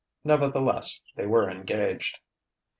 Nevertheless 0.23 0.99
they 1.15 1.27
were 1.27 1.47
engaged. 1.47 2.17